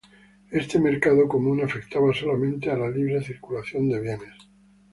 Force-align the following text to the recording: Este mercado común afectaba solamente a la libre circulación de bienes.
Este 0.49 0.79
mercado 0.79 1.27
común 1.27 1.61
afectaba 1.63 2.11
solamente 2.11 2.71
a 2.71 2.75
la 2.75 2.89
libre 2.89 3.21
circulación 3.23 3.87
de 3.87 3.99
bienes. 4.01 4.33